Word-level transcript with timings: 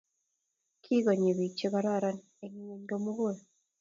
Kigonyii 0.83 1.37
biik 1.37 1.53
chegororon 1.57 2.17
eng 2.43 2.53
ingweny 2.59 2.85
komugul 2.89 3.35